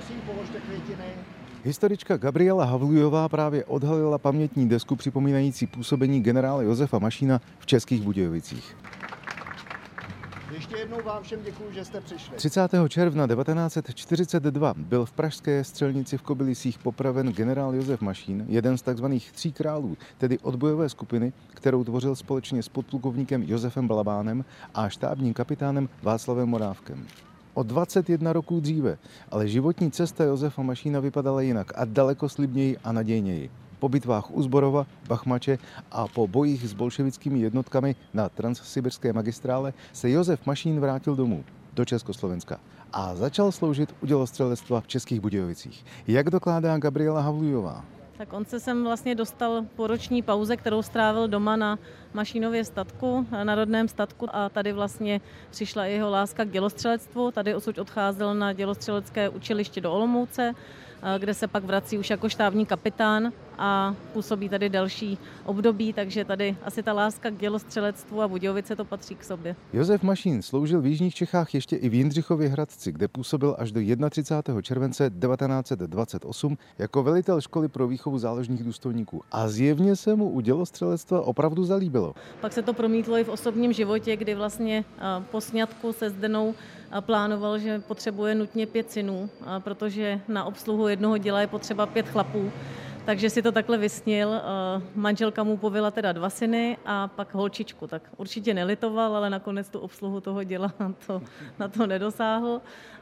Prosím, 0.00 0.20
položte 0.20 0.60
květiny. 0.60 1.04
Historička 1.64 2.16
Gabriela 2.16 2.64
Havlujová 2.64 3.28
právě 3.28 3.64
odhalila 3.64 4.18
pamětní 4.18 4.68
desku 4.68 4.96
připomínající 4.96 5.66
působení 5.66 6.20
generála 6.20 6.62
Josefa 6.62 6.98
Mašína 6.98 7.40
v 7.58 7.66
Českých 7.66 8.02
Budějovicích. 8.02 8.76
Ještě 10.52 10.76
jednou 10.76 10.98
vám 11.04 11.22
všem 11.22 11.40
děkuji, 11.44 11.72
že 11.72 11.84
jste 11.84 12.00
přišli. 12.00 12.36
30. 12.36 12.70
června 12.88 13.26
1942 13.26 14.74
byl 14.76 15.06
v 15.06 15.12
pražské 15.12 15.64
střelnici 15.64 16.18
v 16.18 16.22
Kobylisích 16.22 16.78
popraven 16.78 17.32
generál 17.32 17.74
Josef 17.74 18.00
Mašín, 18.00 18.44
jeden 18.48 18.78
z 18.78 18.82
tzv. 18.82 19.06
tří 19.32 19.52
králů, 19.52 19.96
tedy 20.18 20.38
odbojové 20.38 20.88
skupiny, 20.88 21.32
kterou 21.54 21.84
tvořil 21.84 22.16
společně 22.16 22.62
s 22.62 22.68
podplukovníkem 22.68 23.42
Josefem 23.42 23.88
Balabánem 23.88 24.44
a 24.74 24.88
štábním 24.88 25.34
kapitánem 25.34 25.88
Václavem 26.02 26.48
Morávkem. 26.48 27.06
O 27.54 27.62
21 27.62 28.32
roků 28.32 28.60
dříve, 28.60 28.98
ale 29.30 29.48
životní 29.48 29.90
cesta 29.90 30.24
Josefa 30.24 30.62
Mašína 30.62 31.00
vypadala 31.00 31.40
jinak 31.40 31.72
a 31.74 31.84
daleko 31.84 32.28
slibněji 32.28 32.78
a 32.84 32.92
nadějněji. 32.92 33.50
Po 33.78 33.88
bitvách 33.88 34.30
u 34.30 34.42
Zborova, 34.42 34.86
Bachmače 35.08 35.58
a 35.90 36.08
po 36.08 36.28
bojích 36.28 36.68
s 36.68 36.72
bolševickými 36.72 37.40
jednotkami 37.40 37.96
na 38.14 38.28
transsibirské 38.28 39.12
magistrále 39.12 39.72
se 39.92 40.10
Josef 40.10 40.46
Mašín 40.46 40.80
vrátil 40.80 41.16
domů 41.16 41.44
do 41.74 41.84
Československa 41.84 42.60
a 42.92 43.14
začal 43.14 43.52
sloužit 43.52 43.94
u 44.02 44.06
dělostřelectva 44.06 44.80
v 44.80 44.86
Českých 44.86 45.20
Budějovicích. 45.20 45.84
Jak 46.06 46.30
dokládá 46.30 46.78
Gabriela 46.78 47.20
Havlujová? 47.20 47.84
Tak 48.20 48.32
on 48.32 48.44
se 48.44 48.60
sem 48.60 48.84
vlastně 48.84 49.14
dostal 49.14 49.64
po 49.76 49.86
roční 49.86 50.22
pauze, 50.22 50.56
kterou 50.56 50.82
strávil 50.82 51.28
doma 51.28 51.56
na 51.56 51.78
Mašínově 52.12 52.64
statku, 52.64 53.26
na 53.44 53.54
rodném 53.54 53.88
statku 53.88 54.26
a 54.32 54.48
tady 54.48 54.72
vlastně 54.72 55.20
přišla 55.50 55.84
jeho 55.84 56.10
láska 56.10 56.44
k 56.44 56.50
dělostřelectvu. 56.50 57.30
Tady 57.30 57.54
osud 57.54 57.78
odcházel 57.78 58.34
na 58.34 58.52
dělostřelecké 58.52 59.28
učiliště 59.28 59.80
do 59.80 59.92
Olomouce, 59.92 60.54
kde 61.18 61.34
se 61.34 61.48
pak 61.48 61.64
vrací 61.64 61.98
už 61.98 62.10
jako 62.10 62.28
štábní 62.28 62.66
kapitán 62.66 63.32
a 63.58 63.94
působí 64.12 64.48
tady 64.48 64.68
další 64.68 65.18
období, 65.44 65.92
takže 65.92 66.24
tady 66.24 66.56
asi 66.64 66.82
ta 66.82 66.92
láska 66.92 67.30
k 67.30 67.36
dělostřelectvu 67.36 68.22
a 68.22 68.28
Budějovice 68.28 68.76
to 68.76 68.84
patří 68.84 69.14
k 69.14 69.24
sobě. 69.24 69.56
Josef 69.72 70.02
Mašín 70.02 70.42
sloužil 70.42 70.80
v 70.80 70.86
Jižních 70.86 71.14
Čechách 71.14 71.54
ještě 71.54 71.76
i 71.76 71.88
v 71.88 71.94
Jindřichově 71.94 72.48
Hradci, 72.48 72.92
kde 72.92 73.08
působil 73.08 73.56
až 73.58 73.72
do 73.72 73.80
31. 74.10 74.62
července 74.62 75.10
1928 75.10 76.58
jako 76.78 77.02
velitel 77.02 77.40
školy 77.40 77.68
pro 77.68 77.88
výchovu 77.88 78.18
záložních 78.18 78.64
důstojníků. 78.64 79.22
A 79.32 79.48
zjevně 79.48 79.96
se 79.96 80.14
mu 80.14 80.30
u 80.30 80.40
dělostřelectva 80.40 81.20
opravdu 81.20 81.64
zalíbilo. 81.64 82.14
Pak 82.40 82.52
se 82.52 82.62
to 82.62 82.72
promítlo 82.72 83.16
i 83.16 83.24
v 83.24 83.28
osobním 83.28 83.72
životě, 83.72 84.16
kdy 84.16 84.34
vlastně 84.34 84.84
po 85.30 85.40
sňatku 85.40 85.92
se 85.92 86.10
Zdenou 86.10 86.54
plánoval, 87.00 87.58
že 87.58 87.78
potřebuje 87.78 88.34
nutně 88.34 88.66
pět 88.66 88.92
synů, 88.92 89.30
protože 89.58 90.20
na 90.28 90.44
obsluhu 90.44 90.88
jednoho 90.88 91.18
děla 91.18 91.40
je 91.40 91.46
potřeba 91.46 91.86
pět 91.86 92.08
chlapů. 92.08 92.52
Takže 93.04 93.30
si 93.30 93.42
to 93.42 93.52
takhle 93.52 93.78
vysnil. 93.78 94.40
Manželka 94.94 95.42
mu 95.42 95.56
povila 95.56 95.90
teda 95.90 96.12
dva 96.12 96.30
syny 96.30 96.76
a 96.86 97.08
pak 97.08 97.34
holčičku. 97.34 97.86
Tak 97.86 98.02
určitě 98.16 98.54
nelitoval, 98.54 99.16
ale 99.16 99.30
nakonec 99.30 99.68
tu 99.68 99.78
obsluhu 99.78 100.20
toho 100.20 100.44
děla 100.44 100.72
na 100.80 100.94
to, 101.06 101.22
na 101.58 101.68
to 101.68 101.86
nedosáhl. 101.86 102.60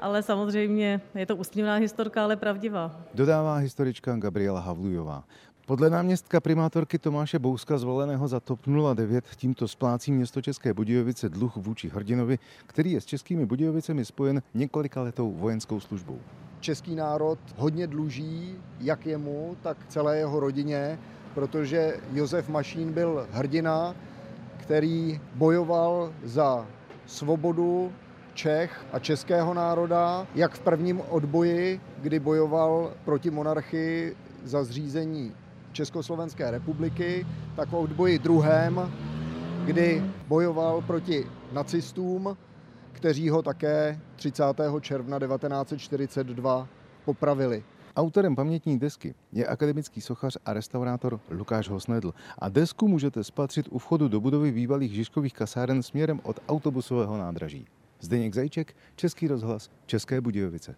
Ale 0.00 0.22
samozřejmě 0.22 1.00
je 1.14 1.26
to 1.26 1.36
úsměvná 1.36 1.74
historka, 1.74 2.24
ale 2.24 2.36
pravdivá. 2.36 2.96
Dodává 3.14 3.56
historička 3.56 4.16
Gabriela 4.16 4.60
Havlujová. 4.60 5.24
Podle 5.66 5.90
náměstka 5.90 6.40
primátorky 6.40 6.98
Tomáše 6.98 7.38
Bouska 7.38 7.78
zvoleného 7.78 8.28
za 8.28 8.40
TOP 8.40 8.60
09 8.94 9.24
tímto 9.36 9.68
splácí 9.68 10.12
město 10.12 10.42
České 10.42 10.74
Budějovice 10.74 11.28
dluh 11.28 11.56
vůči 11.56 11.88
hrdinovi, 11.88 12.38
který 12.66 12.92
je 12.92 13.00
s 13.00 13.04
Českými 13.04 13.46
Budějovicemi 13.46 14.04
spojen 14.04 14.42
několika 14.54 15.02
letou 15.02 15.32
vojenskou 15.32 15.80
službou. 15.80 16.18
Český 16.60 16.94
národ 16.94 17.38
hodně 17.56 17.86
dluží 17.86 18.54
jak 18.80 19.06
jemu, 19.06 19.56
tak 19.62 19.76
celé 19.88 20.18
jeho 20.18 20.40
rodině, 20.40 20.98
protože 21.34 21.96
Josef 22.12 22.48
Mašín 22.48 22.92
byl 22.92 23.26
hrdina, 23.30 23.94
který 24.56 25.20
bojoval 25.34 26.12
za 26.24 26.66
svobodu 27.06 27.92
Čech 28.34 28.84
a 28.92 28.98
českého 28.98 29.54
národa, 29.54 30.26
jak 30.34 30.54
v 30.54 30.60
prvním 30.60 31.00
odboji, 31.08 31.80
kdy 31.98 32.20
bojoval 32.20 32.92
proti 33.04 33.30
monarchii 33.30 34.16
za 34.44 34.64
zřízení 34.64 35.32
Československé 35.72 36.50
republiky, 36.50 37.26
tak 37.56 37.68
v 37.68 37.74
odboji 37.74 38.18
druhém, 38.18 38.92
kdy 39.64 40.02
bojoval 40.28 40.82
proti 40.82 41.26
nacistům, 41.52 42.36
kteří 42.92 43.30
ho 43.30 43.42
také 43.42 44.00
30. 44.16 44.44
června 44.80 45.18
1942 45.18 46.68
popravili. 47.04 47.64
Autorem 47.96 48.36
pamětní 48.36 48.78
desky 48.78 49.14
je 49.32 49.46
akademický 49.46 50.00
sochař 50.00 50.36
a 50.44 50.52
restaurátor 50.52 51.20
Lukáš 51.30 51.68
Hosnedl 51.68 52.14
a 52.38 52.48
desku 52.48 52.88
můžete 52.88 53.24
spatřit 53.24 53.68
u 53.70 53.78
vchodu 53.78 54.08
do 54.08 54.20
budovy 54.20 54.52
bývalých 54.52 54.92
Žižkových 54.92 55.34
kasáren 55.34 55.82
směrem 55.82 56.20
od 56.22 56.40
autobusového 56.48 57.18
nádraží. 57.18 57.66
Zdeněk 58.00 58.34
Zajček, 58.34 58.76
Český 58.96 59.28
rozhlas, 59.28 59.70
České 59.86 60.20
Budějovice. 60.20 60.74